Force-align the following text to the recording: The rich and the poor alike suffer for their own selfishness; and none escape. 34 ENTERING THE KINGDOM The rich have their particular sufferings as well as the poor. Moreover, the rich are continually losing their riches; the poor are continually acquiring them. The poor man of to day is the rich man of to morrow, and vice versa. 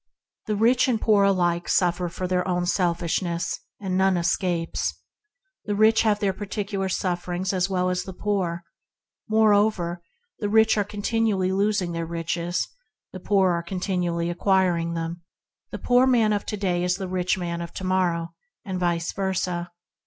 The 0.47 0.55
rich 0.55 0.87
and 0.87 0.97
the 0.99 1.03
poor 1.05 1.25
alike 1.25 1.69
suffer 1.69 2.09
for 2.09 2.27
their 2.27 2.47
own 2.47 2.65
selfishness; 2.65 3.59
and 3.79 3.95
none 3.95 4.17
escape. 4.17 4.73
34 4.75 4.75
ENTERING 4.81 4.81
THE 4.81 5.07
KINGDOM 5.13 5.67
The 5.67 5.79
rich 5.79 6.01
have 6.01 6.19
their 6.19 6.33
particular 6.33 6.89
sufferings 6.89 7.53
as 7.53 7.69
well 7.69 7.91
as 7.91 8.01
the 8.03 8.13
poor. 8.13 8.63
Moreover, 9.29 10.01
the 10.39 10.49
rich 10.49 10.75
are 10.75 10.83
continually 10.83 11.51
losing 11.51 11.91
their 11.91 12.07
riches; 12.07 12.67
the 13.13 13.19
poor 13.19 13.51
are 13.51 13.61
continually 13.61 14.31
acquiring 14.31 14.95
them. 14.95 15.21
The 15.69 15.77
poor 15.77 16.07
man 16.07 16.33
of 16.33 16.47
to 16.47 16.57
day 16.57 16.83
is 16.83 16.95
the 16.95 17.07
rich 17.07 17.37
man 17.37 17.61
of 17.61 17.71
to 17.73 17.83
morrow, 17.83 18.29
and 18.65 18.79
vice 18.79 19.13
versa. 19.13 19.69